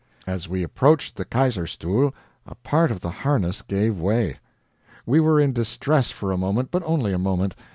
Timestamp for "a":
2.47-2.55, 6.31-6.39, 7.13-7.19